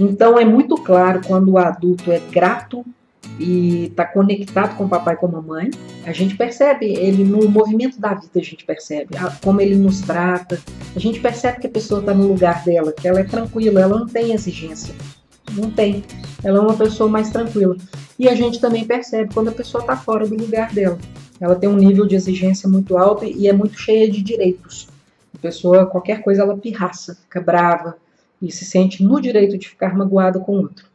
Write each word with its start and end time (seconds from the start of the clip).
Então 0.00 0.38
é 0.38 0.46
muito 0.46 0.76
claro 0.76 1.20
quando 1.26 1.50
o 1.50 1.58
adulto 1.58 2.10
é 2.10 2.18
grato 2.18 2.82
e 3.38 3.84
está 3.84 4.06
conectado 4.06 4.74
com 4.76 4.84
o 4.84 4.88
papai 4.88 5.12
e 5.12 5.16
com 5.18 5.26
a 5.26 5.30
mamãe, 5.30 5.70
a 6.06 6.12
gente 6.12 6.38
percebe 6.38 6.86
ele 6.86 7.22
no 7.22 7.46
movimento 7.50 8.00
da 8.00 8.14
vida, 8.14 8.32
a 8.36 8.42
gente 8.42 8.64
percebe 8.64 9.10
como 9.44 9.60
ele 9.60 9.76
nos 9.76 10.00
trata, 10.00 10.58
a 10.96 10.98
gente 10.98 11.20
percebe 11.20 11.60
que 11.60 11.66
a 11.66 11.70
pessoa 11.70 12.00
está 12.00 12.14
no 12.14 12.26
lugar 12.28 12.64
dela, 12.64 12.92
que 12.92 13.06
ela 13.06 13.20
é 13.20 13.24
tranquila, 13.24 13.82
ela 13.82 13.98
não 13.98 14.06
tem 14.06 14.32
exigência, 14.32 14.94
não 15.52 15.70
tem, 15.70 16.02
ela 16.42 16.58
é 16.58 16.60
uma 16.62 16.76
pessoa 16.76 17.08
mais 17.08 17.28
tranquila. 17.28 17.76
E 18.18 18.26
a 18.26 18.34
gente 18.34 18.58
também 18.58 18.86
percebe 18.86 19.34
quando 19.34 19.48
a 19.48 19.52
pessoa 19.52 19.82
está 19.82 19.96
fora 19.96 20.26
do 20.26 20.34
lugar 20.34 20.72
dela, 20.72 20.98
ela 21.38 21.56
tem 21.56 21.68
um 21.68 21.76
nível 21.76 22.06
de 22.06 22.14
exigência 22.14 22.66
muito 22.66 22.96
alto 22.96 23.26
e 23.26 23.46
é 23.48 23.52
muito 23.52 23.78
cheia 23.78 24.10
de 24.10 24.22
direitos. 24.22 24.88
A 25.34 25.38
pessoa, 25.38 25.84
qualquer 25.84 26.22
coisa, 26.22 26.40
ela 26.40 26.56
pirraça, 26.56 27.18
fica 27.22 27.40
brava 27.40 27.96
e 28.40 28.50
se 28.50 28.64
sente 28.64 29.02
no 29.02 29.20
direito 29.20 29.58
de 29.58 29.68
ficar 29.68 29.96
magoada 29.96 30.40
com 30.40 30.52
o 30.52 30.62
outro. 30.62 30.86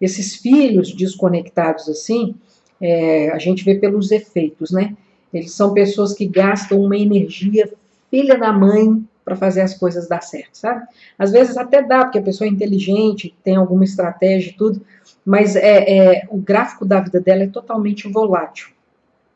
Esses 0.00 0.36
filhos 0.36 0.92
desconectados 0.94 1.88
assim, 1.88 2.34
é, 2.80 3.30
a 3.30 3.38
gente 3.38 3.64
vê 3.64 3.74
pelos 3.74 4.10
efeitos, 4.10 4.70
né? 4.70 4.96
Eles 5.32 5.52
são 5.52 5.74
pessoas 5.74 6.14
que 6.14 6.26
gastam 6.26 6.80
uma 6.80 6.96
energia 6.96 7.70
filha 8.10 8.38
da 8.38 8.52
mãe 8.52 9.04
para 9.24 9.36
fazer 9.36 9.60
as 9.60 9.74
coisas 9.74 10.08
dar 10.08 10.22
certo, 10.22 10.54
sabe? 10.54 10.86
Às 11.18 11.32
vezes 11.32 11.58
até 11.58 11.82
dá, 11.82 12.04
porque 12.04 12.18
a 12.18 12.22
pessoa 12.22 12.48
é 12.48 12.50
inteligente, 12.50 13.34
tem 13.44 13.56
alguma 13.56 13.84
estratégia 13.84 14.50
e 14.50 14.54
tudo, 14.54 14.80
mas 15.24 15.54
é, 15.54 16.22
é, 16.22 16.26
o 16.30 16.38
gráfico 16.38 16.86
da 16.86 17.00
vida 17.00 17.20
dela 17.20 17.42
é 17.42 17.48
totalmente 17.48 18.08
volátil. 18.10 18.68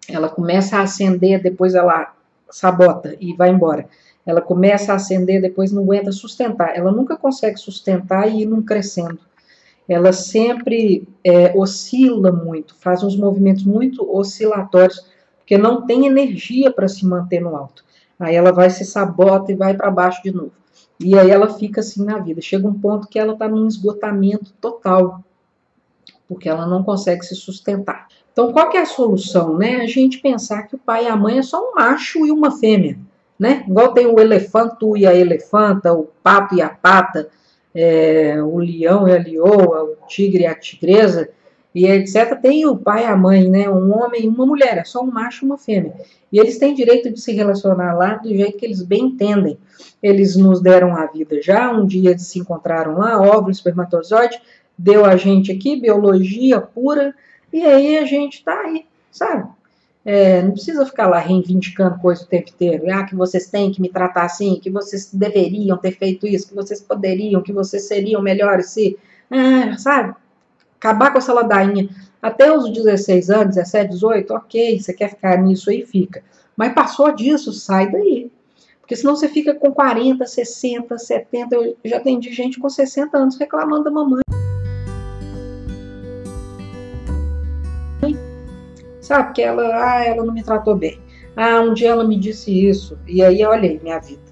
Ela 0.08 0.30
começa 0.30 0.78
a 0.78 0.82
acender, 0.82 1.42
depois 1.42 1.74
ela 1.74 2.14
sabota 2.50 3.14
e 3.20 3.34
vai 3.34 3.50
embora. 3.50 3.86
Ela 4.24 4.40
começa 4.40 4.92
a 4.92 4.96
acender, 4.96 5.40
depois 5.40 5.72
não 5.72 5.82
aguenta 5.82 6.12
sustentar. 6.12 6.76
Ela 6.76 6.92
nunca 6.92 7.16
consegue 7.16 7.58
sustentar 7.58 8.28
e 8.28 8.42
ir 8.42 8.46
num 8.46 8.62
crescendo 8.62 9.18
ela 9.88 10.12
sempre 10.12 11.06
é, 11.24 11.56
oscila 11.56 12.30
muito, 12.30 12.74
faz 12.76 13.02
uns 13.02 13.16
movimentos 13.16 13.64
muito 13.64 14.08
oscilatórios, 14.14 15.04
porque 15.38 15.58
não 15.58 15.84
tem 15.86 16.06
energia 16.06 16.70
para 16.70 16.88
se 16.88 17.04
manter 17.04 17.40
no 17.40 17.56
alto. 17.56 17.84
Aí 18.18 18.34
ela 18.34 18.52
vai 18.52 18.70
se 18.70 18.84
sabota 18.84 19.50
e 19.50 19.56
vai 19.56 19.74
para 19.74 19.90
baixo 19.90 20.22
de 20.22 20.30
novo. 20.30 20.52
E 21.00 21.18
aí 21.18 21.30
ela 21.30 21.48
fica 21.48 21.80
assim 21.80 22.04
na 22.04 22.18
vida. 22.18 22.40
Chega 22.40 22.66
um 22.66 22.78
ponto 22.78 23.08
que 23.08 23.18
ela 23.18 23.32
está 23.32 23.48
num 23.48 23.66
esgotamento 23.66 24.52
total, 24.60 25.24
porque 26.28 26.48
ela 26.48 26.66
não 26.66 26.84
consegue 26.84 27.24
se 27.24 27.34
sustentar. 27.34 28.06
Então, 28.32 28.52
qual 28.52 28.70
que 28.70 28.76
é 28.76 28.82
a 28.82 28.86
solução? 28.86 29.58
Né? 29.58 29.76
A 29.76 29.86
gente 29.86 30.18
pensar 30.18 30.62
que 30.62 30.76
o 30.76 30.78
pai 30.78 31.04
e 31.04 31.08
a 31.08 31.16
mãe 31.16 31.38
é 31.38 31.42
só 31.42 31.60
um 31.60 31.74
macho 31.74 32.24
e 32.24 32.30
uma 32.30 32.52
fêmea. 32.52 32.96
Né? 33.42 33.64
Igual 33.66 33.92
tem 33.92 34.06
o 34.06 34.20
elefanto 34.20 34.96
e 34.96 35.04
a 35.04 35.12
elefanta, 35.12 35.92
o 35.92 36.04
pato 36.22 36.54
e 36.54 36.62
a 36.62 36.68
pata, 36.68 37.28
é, 37.74 38.40
o 38.40 38.58
leão 38.58 39.08
e 39.08 39.12
a 39.12 39.18
leoa, 39.18 39.82
o 39.82 40.06
tigre 40.06 40.44
e 40.44 40.46
a 40.46 40.54
tigresa, 40.54 41.28
e 41.74 41.84
etc. 41.84 42.38
Tem 42.40 42.64
o 42.66 42.76
pai 42.76 43.02
e 43.02 43.06
a 43.06 43.16
mãe, 43.16 43.48
né? 43.50 43.68
Um 43.68 43.92
homem 43.98 44.26
e 44.26 44.28
uma 44.28 44.46
mulher, 44.46 44.78
é 44.78 44.84
só 44.84 45.02
um 45.02 45.10
macho 45.10 45.44
e 45.44 45.46
uma 45.46 45.58
fêmea. 45.58 45.92
E 46.30 46.38
eles 46.38 46.56
têm 46.56 46.72
direito 46.72 47.10
de 47.10 47.20
se 47.20 47.32
relacionar 47.32 47.94
lá 47.94 48.14
do 48.14 48.28
jeito 48.28 48.58
que 48.58 48.64
eles 48.64 48.80
bem 48.80 49.06
entendem. 49.06 49.58
Eles 50.00 50.36
nos 50.36 50.62
deram 50.62 50.94
a 50.94 51.06
vida 51.06 51.42
já, 51.42 51.72
um 51.72 51.84
dia 51.84 52.10
eles 52.10 52.28
se 52.28 52.38
encontraram 52.38 52.96
lá, 52.96 53.20
óvulo, 53.20 53.50
espermatozoide, 53.50 54.40
deu 54.78 55.04
a 55.04 55.16
gente 55.16 55.50
aqui, 55.50 55.74
biologia 55.74 56.60
pura, 56.60 57.12
e 57.52 57.64
aí 57.64 57.98
a 57.98 58.04
gente 58.04 58.44
tá 58.44 58.56
aí, 58.60 58.86
sabe? 59.10 59.50
É, 60.04 60.42
não 60.42 60.52
precisa 60.52 60.84
ficar 60.84 61.06
lá 61.06 61.18
reivindicando 61.18 61.98
coisa 61.98 62.24
o 62.24 62.26
tempo 62.26 62.50
inteiro. 62.50 62.84
Ah, 62.90 63.04
que 63.04 63.14
vocês 63.14 63.46
têm 63.48 63.70
que 63.70 63.80
me 63.80 63.88
tratar 63.88 64.24
assim, 64.24 64.58
que 64.60 64.70
vocês 64.70 65.10
deveriam 65.12 65.76
ter 65.76 65.92
feito 65.92 66.26
isso, 66.26 66.48
que 66.48 66.54
vocês 66.54 66.80
poderiam, 66.80 67.42
que 67.42 67.52
vocês 67.52 67.86
seriam 67.86 68.20
melhores 68.20 68.70
se. 68.70 68.98
Ah, 69.30 69.76
sabe? 69.78 70.14
Acabar 70.78 71.12
com 71.12 71.18
essa 71.18 71.32
ladainha. 71.32 71.88
Até 72.20 72.56
os 72.56 72.72
16 72.72 73.30
anos, 73.30 73.56
17, 73.56 73.90
18, 73.90 74.34
ok, 74.34 74.80
você 74.80 74.92
quer 74.92 75.10
ficar 75.10 75.36
nisso 75.38 75.70
aí, 75.70 75.84
fica. 75.86 76.22
Mas 76.56 76.74
passou 76.74 77.12
disso, 77.12 77.52
sai 77.52 77.90
daí. 77.90 78.30
Porque 78.80 78.96
senão 78.96 79.16
você 79.16 79.28
fica 79.28 79.54
com 79.54 79.72
40, 79.72 80.26
60, 80.26 80.98
70. 80.98 81.54
Eu 81.54 81.76
já 81.84 81.96
atendi 81.96 82.32
gente 82.32 82.58
com 82.58 82.68
60 82.68 83.16
anos 83.16 83.38
reclamando 83.38 83.84
da 83.84 83.90
mamãe. 83.90 84.21
Sabe? 89.02 89.24
Porque 89.24 89.42
ela, 89.42 89.62
ah, 89.64 90.04
ela 90.06 90.24
não 90.24 90.32
me 90.32 90.42
tratou 90.42 90.76
bem. 90.76 90.98
Ah, 91.36 91.60
um 91.60 91.74
dia 91.74 91.90
ela 91.90 92.04
me 92.04 92.16
disse 92.16 92.66
isso. 92.66 92.98
E 93.06 93.22
aí, 93.22 93.44
olha 93.44 93.78
minha 93.82 93.98
vida. 93.98 94.22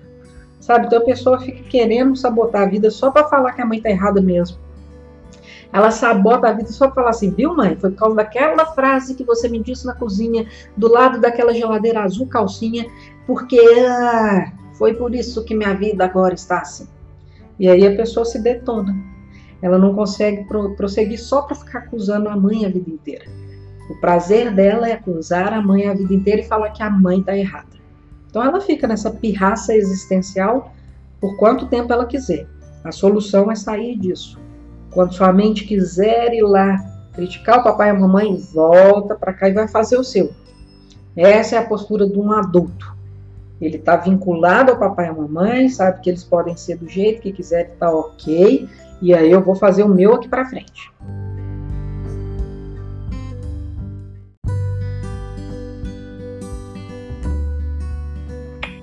Sabe? 0.60 0.86
Então 0.86 1.00
a 1.00 1.04
pessoa 1.04 1.40
fica 1.40 1.62
querendo 1.64 2.16
sabotar 2.16 2.62
a 2.62 2.66
vida 2.66 2.90
só 2.90 3.10
para 3.10 3.28
falar 3.28 3.52
que 3.52 3.60
a 3.60 3.66
mãe 3.66 3.80
tá 3.80 3.90
errada 3.90 4.22
mesmo. 4.22 4.58
Ela 5.72 5.90
sabota 5.90 6.48
a 6.48 6.52
vida 6.52 6.70
só 6.70 6.86
para 6.86 6.94
falar 6.96 7.10
assim, 7.10 7.30
viu, 7.30 7.54
mãe? 7.54 7.76
Foi 7.76 7.90
por 7.90 7.98
causa 7.98 8.16
daquela 8.16 8.66
frase 8.66 9.14
que 9.14 9.24
você 9.24 9.48
me 9.48 9.60
disse 9.60 9.86
na 9.86 9.94
cozinha, 9.94 10.46
do 10.76 10.88
lado 10.88 11.20
daquela 11.20 11.54
geladeira 11.54 12.02
azul 12.02 12.26
calcinha, 12.26 12.86
porque 13.26 13.58
ah, 13.88 14.52
foi 14.74 14.94
por 14.94 15.14
isso 15.14 15.44
que 15.44 15.54
minha 15.54 15.74
vida 15.74 16.04
agora 16.04 16.34
está 16.34 16.60
assim. 16.60 16.88
E 17.58 17.68
aí 17.68 17.86
a 17.86 17.96
pessoa 17.96 18.24
se 18.24 18.40
detona. 18.42 18.96
Ela 19.62 19.78
não 19.78 19.94
consegue 19.94 20.46
prosseguir 20.76 21.20
só 21.20 21.42
para 21.42 21.54
ficar 21.54 21.80
acusando 21.80 22.28
a 22.28 22.36
mãe 22.36 22.64
a 22.64 22.68
vida 22.68 22.90
inteira. 22.90 23.26
O 23.90 23.94
prazer 23.96 24.54
dela 24.54 24.88
é 24.88 24.92
acusar 24.92 25.52
a 25.52 25.60
mãe 25.60 25.88
a 25.88 25.92
vida 25.92 26.14
inteira 26.14 26.40
e 26.42 26.46
falar 26.46 26.70
que 26.70 26.80
a 26.80 26.88
mãe 26.88 27.18
está 27.18 27.36
errada. 27.36 27.66
Então 28.28 28.40
ela 28.40 28.60
fica 28.60 28.86
nessa 28.86 29.10
pirraça 29.10 29.74
existencial 29.74 30.72
por 31.20 31.36
quanto 31.36 31.66
tempo 31.66 31.92
ela 31.92 32.06
quiser. 32.06 32.46
A 32.84 32.92
solução 32.92 33.50
é 33.50 33.56
sair 33.56 33.98
disso. 33.98 34.38
Quando 34.92 35.12
sua 35.12 35.32
mente 35.32 35.64
quiser 35.64 36.32
ir 36.32 36.42
lá 36.42 36.78
criticar 37.12 37.58
o 37.58 37.64
papai 37.64 37.88
e 37.88 37.90
a 37.90 37.98
mamãe, 37.98 38.36
volta 38.54 39.16
para 39.16 39.32
cá 39.32 39.48
e 39.48 39.54
vai 39.54 39.66
fazer 39.66 39.98
o 39.98 40.04
seu. 40.04 40.30
Essa 41.16 41.56
é 41.56 41.58
a 41.58 41.66
postura 41.66 42.08
de 42.08 42.16
um 42.16 42.30
adulto. 42.30 42.96
Ele 43.60 43.76
está 43.76 43.96
vinculado 43.96 44.70
ao 44.70 44.78
papai 44.78 45.06
e 45.06 45.08
à 45.08 45.12
mamãe, 45.12 45.68
sabe 45.68 46.00
que 46.00 46.08
eles 46.08 46.22
podem 46.22 46.56
ser 46.56 46.76
do 46.76 46.88
jeito 46.88 47.20
que 47.20 47.32
quiserem, 47.32 47.72
tá 47.76 47.90
ok. 47.90 48.68
E 49.02 49.12
aí 49.12 49.32
eu 49.32 49.42
vou 49.42 49.56
fazer 49.56 49.82
o 49.82 49.88
meu 49.88 50.14
aqui 50.14 50.28
para 50.28 50.44
frente. 50.44 50.92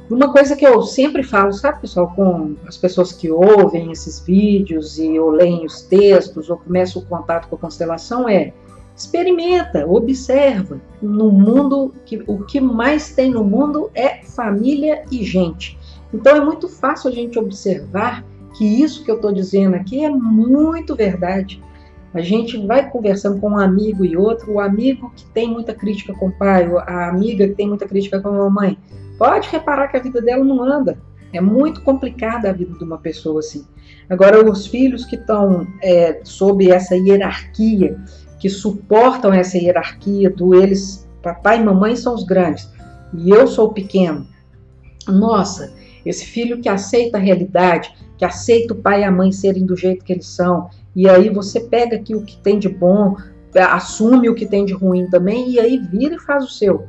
Uma 0.09 0.31
coisa 0.31 0.55
que 0.55 0.65
eu 0.65 0.83
sempre 0.83 1.21
falo, 1.21 1.51
sabe, 1.51 1.81
pessoal, 1.81 2.13
com 2.15 2.55
as 2.65 2.77
pessoas 2.77 3.11
que 3.11 3.29
ouvem 3.29 3.91
esses 3.91 4.21
vídeos 4.21 4.97
e 4.97 5.19
ou 5.19 5.29
leem 5.29 5.65
os 5.65 5.81
textos 5.81 6.49
ou 6.49 6.57
começam 6.57 7.01
o 7.01 7.05
contato 7.05 7.49
com 7.49 7.55
a 7.55 7.59
constelação 7.59 8.27
é 8.27 8.53
experimenta, 8.95 9.85
observa. 9.85 10.79
No 11.01 11.29
mundo, 11.29 11.93
que, 12.05 12.23
o 12.25 12.45
que 12.45 12.61
mais 12.61 13.13
tem 13.13 13.31
no 13.31 13.43
mundo 13.43 13.91
é 13.93 14.23
família 14.23 15.03
e 15.11 15.25
gente. 15.25 15.77
Então 16.13 16.37
é 16.37 16.39
muito 16.39 16.69
fácil 16.69 17.09
a 17.09 17.13
gente 17.13 17.37
observar 17.37 18.23
que 18.57 18.65
isso 18.65 19.03
que 19.03 19.11
eu 19.11 19.17
estou 19.17 19.33
dizendo 19.33 19.75
aqui 19.75 20.05
é 20.05 20.09
muito 20.09 20.95
verdade. 20.95 21.61
A 22.13 22.21
gente 22.21 22.57
vai 22.65 22.89
conversando 22.89 23.41
com 23.41 23.49
um 23.49 23.59
amigo 23.59 24.05
e 24.05 24.15
outro, 24.15 24.53
o 24.53 24.59
amigo 24.61 25.11
que 25.13 25.25
tem 25.27 25.49
muita 25.49 25.73
crítica 25.73 26.13
com 26.13 26.29
o 26.29 26.31
pai, 26.31 26.65
a 26.87 27.09
amiga 27.09 27.45
que 27.45 27.55
tem 27.55 27.67
muita 27.67 27.85
crítica 27.85 28.21
com 28.21 28.29
a 28.29 28.31
mamãe 28.31 28.77
pode 29.17 29.49
reparar 29.49 29.87
que 29.87 29.97
a 29.97 30.01
vida 30.01 30.21
dela 30.21 30.43
não 30.43 30.63
anda. 30.63 30.97
É 31.33 31.41
muito 31.41 31.81
complicada 31.81 32.49
a 32.49 32.53
vida 32.53 32.77
de 32.77 32.83
uma 32.83 32.97
pessoa 32.97 33.39
assim. 33.39 33.65
Agora, 34.09 34.49
os 34.49 34.67
filhos 34.67 35.05
que 35.05 35.15
estão 35.15 35.67
é, 35.83 36.21
sob 36.23 36.69
essa 36.69 36.95
hierarquia, 36.95 37.99
que 38.39 38.49
suportam 38.49 39.33
essa 39.33 39.57
hierarquia 39.57 40.29
do 40.29 40.55
eles, 40.55 41.07
papai 41.21 41.59
e 41.59 41.63
mamãe 41.63 41.95
são 41.95 42.13
os 42.13 42.23
grandes, 42.23 42.69
e 43.13 43.29
eu 43.29 43.47
sou 43.47 43.67
o 43.67 43.73
pequeno. 43.73 44.25
Nossa, 45.07 45.73
esse 46.05 46.25
filho 46.25 46.61
que 46.61 46.69
aceita 46.69 47.17
a 47.17 47.21
realidade, 47.21 47.93
que 48.17 48.23
aceita 48.23 48.73
o 48.73 48.77
pai 48.77 49.01
e 49.01 49.03
a 49.03 49.11
mãe 49.11 49.31
serem 49.31 49.65
do 49.65 49.75
jeito 49.75 50.05
que 50.05 50.13
eles 50.13 50.27
são, 50.27 50.69
e 50.95 51.09
aí 51.09 51.29
você 51.29 51.59
pega 51.59 51.97
aqui 51.97 52.15
o 52.15 52.23
que 52.23 52.37
tem 52.37 52.57
de 52.57 52.69
bom, 52.69 53.15
assume 53.55 54.29
o 54.29 54.35
que 54.35 54.45
tem 54.45 54.65
de 54.65 54.73
ruim 54.73 55.09
também, 55.09 55.49
e 55.51 55.59
aí 55.59 55.77
vira 55.77 56.15
e 56.15 56.19
faz 56.19 56.45
o 56.45 56.49
seu. 56.49 56.87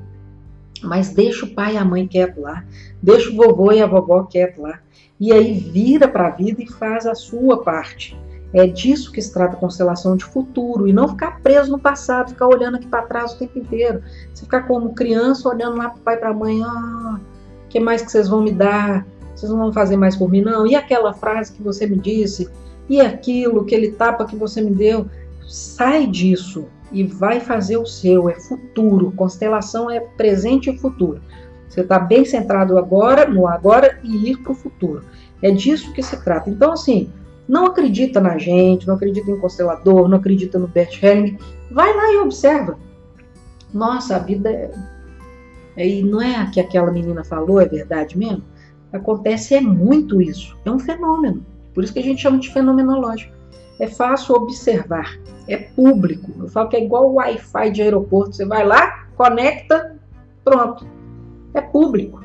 Mas 0.82 1.10
deixa 1.10 1.44
o 1.44 1.54
pai 1.54 1.74
e 1.74 1.76
a 1.76 1.84
mãe 1.84 2.06
quieto 2.06 2.40
lá, 2.40 2.64
deixa 3.02 3.30
o 3.30 3.36
vovô 3.36 3.72
e 3.72 3.80
a 3.80 3.86
vovó 3.86 4.24
quieto 4.24 4.62
lá. 4.62 4.80
E 5.20 5.32
aí 5.32 5.52
vira 5.52 6.06
para 6.06 6.28
a 6.28 6.30
vida 6.30 6.62
e 6.62 6.66
faz 6.66 7.06
a 7.06 7.14
sua 7.14 7.62
parte. 7.62 8.18
É 8.52 8.66
disso 8.66 9.12
que 9.12 9.20
se 9.20 9.32
trata 9.32 9.54
a 9.56 9.58
constelação 9.58 10.16
de 10.16 10.24
futuro 10.24 10.88
e 10.88 10.92
não 10.92 11.08
ficar 11.08 11.40
preso 11.40 11.70
no 11.70 11.78
passado, 11.78 12.30
ficar 12.30 12.46
olhando 12.46 12.76
aqui 12.76 12.86
para 12.86 13.02
trás 13.02 13.32
o 13.32 13.38
tempo 13.38 13.58
inteiro. 13.58 14.02
Você 14.32 14.44
ficar 14.44 14.62
como 14.62 14.94
criança 14.94 15.48
olhando 15.48 15.76
lá 15.76 15.90
para 15.90 15.98
o 15.98 16.02
pai 16.02 16.14
e 16.14 16.18
para 16.18 16.30
a 16.30 16.34
mãe, 16.34 16.62
ah, 16.62 17.20
que 17.68 17.78
mais 17.78 18.00
que 18.00 18.10
vocês 18.10 18.28
vão 18.28 18.42
me 18.42 18.52
dar? 18.52 19.06
Vocês 19.34 19.50
não 19.50 19.58
vão 19.58 19.72
fazer 19.72 19.96
mais 19.96 20.16
por 20.16 20.30
mim 20.30 20.40
não? 20.40 20.66
E 20.66 20.74
aquela 20.74 21.12
frase 21.12 21.52
que 21.52 21.62
você 21.62 21.86
me 21.86 21.98
disse? 21.98 22.48
E 22.88 23.00
aquilo, 23.00 23.60
aquele 23.60 23.92
tapa 23.92 24.24
que 24.24 24.34
você 24.34 24.62
me 24.62 24.70
deu? 24.70 25.06
Sai 25.46 26.06
disso 26.06 26.66
e 26.90 27.04
vai 27.04 27.40
fazer 27.40 27.76
o 27.76 27.86
seu, 27.86 28.28
é 28.28 28.34
futuro. 28.34 29.12
Constelação 29.12 29.90
é 29.90 30.00
presente 30.00 30.70
e 30.70 30.78
futuro. 30.78 31.20
Você 31.68 31.82
está 31.82 31.98
bem 31.98 32.24
centrado 32.24 32.78
agora, 32.78 33.26
no 33.26 33.46
agora 33.46 33.98
e 34.02 34.30
ir 34.30 34.38
para 34.38 34.52
o 34.52 34.54
futuro. 34.54 35.02
É 35.42 35.50
disso 35.50 35.92
que 35.92 36.02
se 36.02 36.16
trata. 36.24 36.48
Então, 36.48 36.72
assim, 36.72 37.10
não 37.48 37.66
acredita 37.66 38.20
na 38.20 38.36
gente, 38.38 38.86
não 38.86 38.94
acredita 38.94 39.30
em 39.30 39.38
constelador, 39.38 40.08
não 40.08 40.18
acredita 40.18 40.58
no 40.58 40.66
Bert 40.66 41.02
Helling, 41.02 41.38
vai 41.70 41.94
lá 41.94 42.12
e 42.12 42.18
observa. 42.18 42.78
Nossa, 43.72 44.16
a 44.16 44.18
vida 44.18 44.50
é... 44.50 44.70
E 45.76 46.02
não 46.02 46.20
é 46.20 46.50
que 46.50 46.60
aquela 46.60 46.90
menina 46.90 47.22
falou, 47.22 47.60
é 47.60 47.64
verdade 47.64 48.18
mesmo? 48.18 48.42
Acontece 48.92 49.54
é 49.54 49.60
muito 49.60 50.20
isso, 50.20 50.58
é 50.64 50.70
um 50.70 50.78
fenômeno. 50.78 51.44
Por 51.72 51.84
isso 51.84 51.92
que 51.92 52.00
a 52.00 52.02
gente 52.02 52.20
chama 52.20 52.38
de 52.38 52.52
fenomenológico. 52.52 53.32
É 53.78 53.86
fácil 53.86 54.34
observar, 54.34 55.18
é 55.46 55.56
público. 55.56 56.32
Eu 56.38 56.48
falo 56.48 56.68
que 56.68 56.76
é 56.76 56.84
igual 56.84 57.10
o 57.10 57.14
Wi-Fi 57.14 57.70
de 57.70 57.82
aeroporto. 57.82 58.34
Você 58.34 58.44
vai 58.44 58.66
lá, 58.66 59.06
conecta, 59.16 59.96
pronto. 60.44 60.86
É 61.54 61.60
público. 61.60 62.22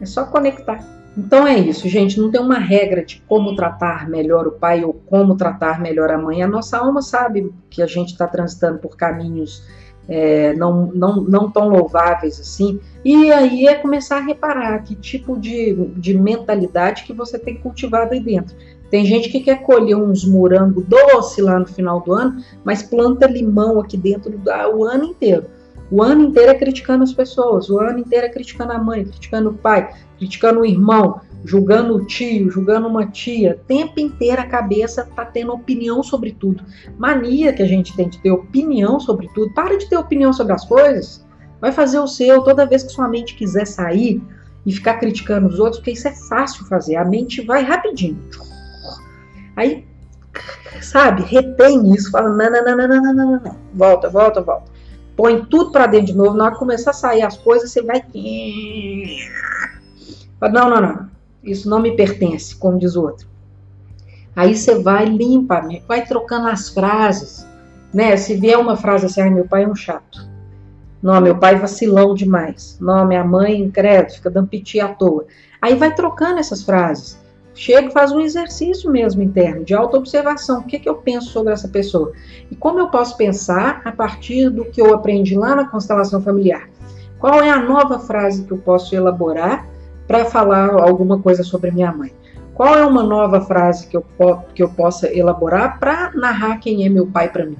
É 0.00 0.06
só 0.06 0.24
conectar. 0.26 0.84
Então 1.16 1.46
é 1.46 1.58
isso, 1.58 1.88
gente. 1.88 2.20
Não 2.20 2.30
tem 2.30 2.40
uma 2.40 2.58
regra 2.58 3.04
de 3.04 3.20
como 3.26 3.56
tratar 3.56 4.08
melhor 4.08 4.46
o 4.46 4.52
pai 4.52 4.84
ou 4.84 4.92
como 4.92 5.36
tratar 5.36 5.80
melhor 5.80 6.10
a 6.10 6.18
mãe. 6.18 6.42
A 6.42 6.48
nossa 6.48 6.78
alma 6.78 7.02
sabe 7.02 7.52
que 7.68 7.82
a 7.82 7.86
gente 7.86 8.12
está 8.12 8.26
transitando 8.26 8.78
por 8.78 8.96
caminhos 8.96 9.66
é, 10.08 10.54
não, 10.54 10.86
não, 10.94 11.16
não 11.22 11.50
tão 11.50 11.68
louváveis 11.68 12.40
assim. 12.40 12.80
E 13.04 13.30
aí 13.30 13.66
é 13.66 13.74
começar 13.74 14.18
a 14.18 14.22
reparar 14.24 14.82
que 14.82 14.94
tipo 14.94 15.38
de, 15.38 15.74
de 15.96 16.14
mentalidade 16.14 17.04
que 17.04 17.12
você 17.12 17.38
tem 17.38 17.56
cultivado 17.56 18.14
aí 18.14 18.20
dentro. 18.20 18.56
Tem 18.90 19.04
gente 19.04 19.28
que 19.28 19.40
quer 19.40 19.62
colher 19.62 19.96
uns 19.96 20.24
morangos 20.24 20.84
doce 20.86 21.42
lá 21.42 21.58
no 21.58 21.66
final 21.66 22.00
do 22.00 22.12
ano, 22.12 22.42
mas 22.64 22.82
planta 22.82 23.26
limão 23.26 23.78
aqui 23.78 23.98
dentro 23.98 24.30
do, 24.30 24.50
o 24.74 24.84
ano 24.84 25.04
inteiro. 25.04 25.44
O 25.90 26.02
ano 26.02 26.22
inteiro 26.22 26.50
é 26.50 26.54
criticando 26.54 27.02
as 27.04 27.12
pessoas, 27.12 27.68
o 27.70 27.78
ano 27.78 27.98
inteiro 27.98 28.26
é 28.26 28.28
criticando 28.28 28.72
a 28.72 28.78
mãe, 28.78 29.04
criticando 29.04 29.50
o 29.50 29.54
pai, 29.54 29.90
criticando 30.18 30.60
o 30.60 30.66
irmão, 30.66 31.20
julgando 31.44 31.94
o 31.94 32.04
tio, 32.04 32.50
julgando 32.50 32.88
uma 32.88 33.06
tia, 33.06 33.60
tempo 33.66 34.00
inteiro 34.00 34.40
a 34.42 34.46
cabeça 34.46 35.08
tá 35.14 35.24
tendo 35.24 35.52
opinião 35.52 36.02
sobre 36.02 36.32
tudo. 36.32 36.64
Mania 36.98 37.52
que 37.52 37.62
a 37.62 37.66
gente 37.66 37.94
tem 37.96 38.08
de 38.08 38.18
ter 38.18 38.30
opinião 38.30 38.98
sobre 38.98 39.28
tudo. 39.34 39.52
Para 39.54 39.76
de 39.76 39.88
ter 39.88 39.96
opinião 39.96 40.32
sobre 40.32 40.52
as 40.52 40.64
coisas. 40.64 41.26
Vai 41.60 41.72
fazer 41.72 41.98
o 41.98 42.06
seu 42.06 42.42
toda 42.42 42.66
vez 42.66 42.82
que 42.82 42.92
sua 42.92 43.08
mente 43.08 43.34
quiser 43.34 43.66
sair 43.66 44.22
e 44.64 44.72
ficar 44.72 44.94
criticando 44.94 45.48
os 45.48 45.58
outros, 45.58 45.78
porque 45.78 45.92
isso 45.92 46.06
é 46.06 46.14
fácil 46.14 46.64
fazer. 46.66 46.96
A 46.96 47.04
mente 47.04 47.40
vai 47.40 47.62
rapidinho. 47.62 48.18
Aí, 49.56 49.84
sabe, 50.80 51.22
retém 51.22 51.92
isso, 51.92 52.10
fala: 52.10 52.28
não, 52.28 52.50
não, 52.50 52.64
não, 52.64 52.76
não, 52.76 52.88
não, 52.88 53.02
não, 53.02 53.14
não, 53.14 53.40
não. 53.40 53.56
Volta, 53.74 54.08
volta, 54.08 54.40
volta. 54.40 54.70
Põe 55.16 55.44
tudo 55.46 55.72
para 55.72 55.88
dentro 55.88 56.08
de 56.08 56.16
novo. 56.16 56.36
Na 56.36 56.44
hora 56.44 56.52
que 56.52 56.60
começar 56.60 56.90
a 56.90 56.94
sair 56.94 57.22
as 57.22 57.36
coisas, 57.36 57.72
você 57.72 57.82
vai. 57.82 58.04
Não, 60.40 60.70
não, 60.70 60.80
não 60.80 61.07
isso 61.50 61.68
não 61.68 61.80
me 61.80 61.96
pertence, 61.96 62.54
como 62.54 62.78
diz 62.78 62.96
o 62.96 63.02
outro. 63.02 63.26
Aí 64.34 64.56
você 64.56 64.78
vai 64.80 65.06
limpa, 65.06 65.66
vai 65.86 66.04
trocando 66.04 66.48
as 66.48 66.68
frases. 66.68 67.46
Né? 67.92 68.16
Se 68.16 68.34
vier 68.34 68.58
uma 68.58 68.76
frase 68.76 69.06
assim, 69.06 69.20
ah, 69.20 69.30
meu 69.30 69.46
pai 69.46 69.64
é 69.64 69.68
um 69.68 69.74
chato. 69.74 70.28
Não, 71.02 71.20
meu 71.20 71.36
pai 71.36 71.54
é 71.54 71.58
vacilão 71.58 72.14
demais. 72.14 72.76
Não, 72.80 73.06
minha 73.06 73.24
mãe, 73.24 73.60
incrédulo, 73.60 74.14
fica 74.14 74.30
dando 74.30 74.48
piti 74.48 74.80
à 74.80 74.88
toa. 74.88 75.26
Aí 75.60 75.74
vai 75.74 75.94
trocando 75.94 76.38
essas 76.38 76.62
frases 76.62 77.18
chego 77.58 77.88
e 77.88 77.92
faz 77.92 78.12
um 78.12 78.20
exercício 78.20 78.90
mesmo 78.90 79.20
interno, 79.20 79.64
de 79.64 79.74
autoobservação. 79.74 80.60
O 80.60 80.64
que, 80.64 80.78
que 80.78 80.88
eu 80.88 80.94
penso 80.94 81.30
sobre 81.30 81.52
essa 81.52 81.66
pessoa? 81.66 82.12
E 82.48 82.54
como 82.54 82.78
eu 82.78 82.88
posso 82.88 83.16
pensar 83.16 83.82
a 83.84 83.90
partir 83.90 84.48
do 84.48 84.64
que 84.64 84.80
eu 84.80 84.94
aprendi 84.94 85.36
lá 85.36 85.56
na 85.56 85.66
constelação 85.66 86.22
familiar? 86.22 86.70
Qual 87.18 87.42
é 87.42 87.50
a 87.50 87.60
nova 87.60 87.98
frase 87.98 88.44
que 88.44 88.52
eu 88.52 88.58
posso 88.58 88.94
elaborar 88.94 89.66
para 90.08 90.24
falar 90.24 90.70
alguma 90.70 91.20
coisa 91.20 91.44
sobre 91.44 91.70
minha 91.70 91.92
mãe? 91.92 92.12
Qual 92.54 92.74
é 92.74 92.84
uma 92.84 93.04
nova 93.04 93.42
frase 93.42 93.86
que 93.86 93.96
eu, 93.96 94.04
que 94.52 94.60
eu 94.60 94.68
possa 94.70 95.06
elaborar 95.14 95.78
para 95.78 96.10
narrar 96.14 96.58
quem 96.58 96.84
é 96.84 96.88
meu 96.88 97.06
pai 97.06 97.30
para 97.30 97.46
mim? 97.46 97.58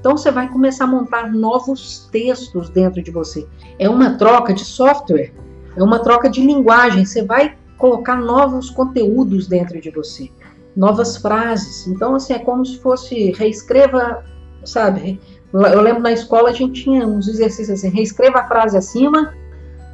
Então 0.00 0.16
você 0.16 0.30
vai 0.30 0.48
começar 0.48 0.84
a 0.84 0.88
montar 0.88 1.30
novos 1.30 2.08
textos 2.10 2.70
dentro 2.70 3.02
de 3.02 3.10
você. 3.10 3.46
É 3.78 3.88
uma 3.88 4.16
troca 4.16 4.52
de 4.52 4.64
software, 4.64 5.32
é 5.76 5.82
uma 5.82 5.98
troca 6.00 6.28
de 6.28 6.40
linguagem. 6.40 7.04
Você 7.04 7.22
vai 7.22 7.54
colocar 7.76 8.16
novos 8.16 8.70
conteúdos 8.70 9.46
dentro 9.46 9.80
de 9.80 9.90
você, 9.90 10.30
novas 10.74 11.18
frases. 11.18 11.86
Então, 11.86 12.14
assim, 12.14 12.32
é 12.32 12.38
como 12.38 12.64
se 12.64 12.78
fosse 12.80 13.32
reescreva, 13.32 14.24
sabe? 14.64 15.20
Eu 15.52 15.80
lembro 15.80 16.02
na 16.02 16.12
escola 16.12 16.48
a 16.48 16.52
gente 16.52 16.84
tinha 16.84 17.06
uns 17.06 17.28
exercícios 17.28 17.78
assim, 17.78 17.90
reescreva 17.90 18.40
a 18.40 18.48
frase 18.48 18.76
acima 18.76 19.32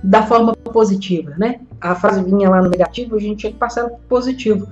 da 0.06 0.22
forma 0.22 0.54
positiva, 0.54 1.34
né? 1.36 1.60
A 1.80 1.94
frase 1.96 2.22
vinha 2.22 2.48
lá 2.48 2.62
no 2.62 2.70
negativo, 2.70 3.16
a 3.16 3.18
gente 3.18 3.40
tinha 3.40 3.52
que 3.52 3.58
passar 3.58 3.88
para 3.88 3.98
positivo. 4.08 4.68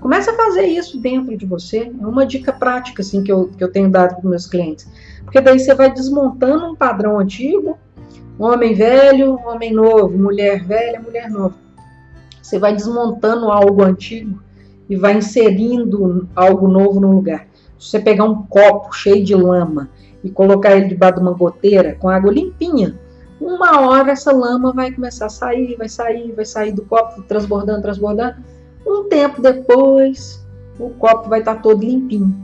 Comece 0.00 0.30
a 0.30 0.34
fazer 0.34 0.66
isso 0.66 1.00
dentro 1.00 1.36
de 1.36 1.44
você. 1.44 1.90
É 2.00 2.06
uma 2.06 2.24
dica 2.24 2.52
prática 2.52 3.02
assim 3.02 3.24
que 3.24 3.32
eu, 3.32 3.48
que 3.48 3.64
eu 3.64 3.72
tenho 3.72 3.90
dado 3.90 4.14
para 4.14 4.30
meus 4.30 4.46
clientes. 4.46 4.88
Porque 5.24 5.40
daí 5.40 5.58
você 5.58 5.74
vai 5.74 5.92
desmontando 5.92 6.66
um 6.66 6.76
padrão 6.76 7.18
antigo, 7.18 7.76
homem 8.38 8.74
velho, 8.74 9.40
homem 9.44 9.72
novo, 9.72 10.16
mulher 10.16 10.64
velha, 10.64 11.00
mulher 11.00 11.28
nova. 11.28 11.54
Você 12.40 12.56
vai 12.56 12.72
desmontando 12.72 13.50
algo 13.50 13.82
antigo 13.82 14.38
e 14.88 14.94
vai 14.94 15.16
inserindo 15.16 16.28
algo 16.36 16.68
novo 16.68 17.00
no 17.00 17.10
lugar. 17.10 17.48
Se 17.76 17.88
você 17.90 17.98
pegar 17.98 18.24
um 18.24 18.44
copo 18.44 18.92
cheio 18.92 19.24
de 19.24 19.34
lama 19.34 19.90
e 20.22 20.30
colocar 20.30 20.76
ele 20.76 20.86
debaixo 20.86 21.16
de 21.16 21.22
uma 21.22 21.32
goteira 21.32 21.96
com 21.98 22.08
água 22.08 22.32
limpinha, 22.32 22.96
uma 23.40 23.80
hora 23.80 24.12
essa 24.12 24.32
lama 24.32 24.72
vai 24.72 24.90
começar 24.90 25.26
a 25.26 25.30
sair, 25.30 25.76
vai 25.76 25.88
sair, 25.88 26.32
vai 26.32 26.44
sair 26.44 26.72
do 26.72 26.82
copo, 26.82 27.22
transbordando, 27.22 27.82
transbordando. 27.82 28.36
Um 28.86 29.08
tempo 29.08 29.42
depois, 29.42 30.44
o 30.78 30.90
copo 30.90 31.28
vai 31.28 31.40
estar 31.40 31.56
todo 31.56 31.84
limpinho, 31.84 32.34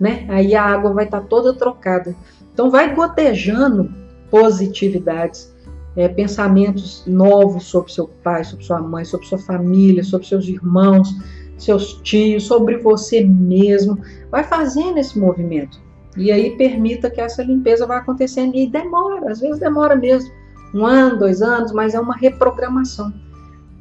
né? 0.00 0.26
Aí 0.28 0.54
a 0.54 0.64
água 0.64 0.92
vai 0.92 1.04
estar 1.04 1.22
toda 1.22 1.54
trocada. 1.54 2.14
Então 2.52 2.70
vai 2.70 2.94
gotejando 2.94 3.92
positividades 4.30 5.52
é, 5.96 6.08
pensamentos 6.08 7.04
novos 7.06 7.64
sobre 7.64 7.92
seu 7.92 8.08
pai, 8.22 8.44
sobre 8.44 8.64
sua 8.64 8.80
mãe, 8.80 9.04
sobre 9.04 9.26
sua 9.26 9.38
família, 9.38 10.02
sobre 10.02 10.26
seus 10.26 10.46
irmãos, 10.48 11.14
seus 11.58 11.94
tios, 12.02 12.44
sobre 12.44 12.78
você 12.78 13.24
mesmo. 13.24 13.98
Vai 14.30 14.44
fazendo 14.44 14.98
esse 14.98 15.18
movimento. 15.18 15.80
E 16.16 16.30
aí 16.30 16.56
permita 16.56 17.10
que 17.10 17.20
essa 17.20 17.42
limpeza 17.42 17.86
vá 17.86 17.98
acontecendo. 17.98 18.54
E 18.54 18.66
demora, 18.66 19.30
às 19.30 19.40
vezes 19.40 19.58
demora 19.58 19.96
mesmo. 19.96 20.30
Um 20.74 20.86
ano, 20.86 21.18
dois 21.18 21.42
anos, 21.42 21.72
mas 21.72 21.94
é 21.94 22.00
uma 22.00 22.16
reprogramação 22.16 23.12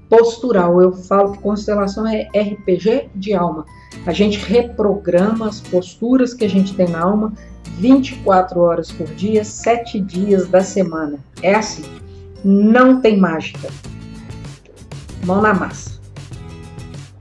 postural. 0.09 0.81
Eu 0.81 0.91
falo 0.91 1.31
que 1.31 1.39
constelação 1.39 2.05
é 2.05 2.27
RPG 2.35 3.09
de 3.15 3.33
alma. 3.33 3.65
A 4.05 4.11
gente 4.11 4.37
reprograma 4.39 5.47
as 5.47 5.61
posturas 5.61 6.33
que 6.33 6.43
a 6.43 6.49
gente 6.49 6.75
tem 6.75 6.89
na 6.89 6.99
alma 6.99 7.33
24 7.77 8.59
horas 8.59 8.91
por 8.91 9.07
dia, 9.07 9.43
7 9.43 9.99
dias 10.01 10.47
da 10.47 10.61
semana. 10.61 11.17
É 11.41 11.55
assim. 11.55 11.83
Não 12.43 12.99
tem 12.99 13.17
mágica. 13.17 13.69
Mão 15.25 15.41
na 15.41 15.53
massa. 15.53 15.99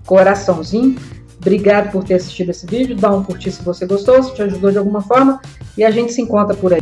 Coraçãozinho. 0.05 0.97
Obrigado 1.41 1.93
por 1.93 2.05
ter 2.05 2.15
assistido 2.15 2.51
esse 2.51 2.67
vídeo. 2.67 2.97
Dá 2.97 3.11
um 3.11 3.23
curtir 3.23 3.53
se 3.53 3.63
você 3.63 3.87
gostou, 3.87 4.23
se 4.23 4.35
te 4.35 4.43
ajudou 4.43 4.71
de 4.71 4.79
alguma 4.79 5.01
forma. 5.01 5.41
E 5.77 5.85
a 5.85 5.91
gente 5.91 6.13
se 6.13 6.21
encontra 6.21 6.55
por 6.57 6.75
aí. 6.75 6.81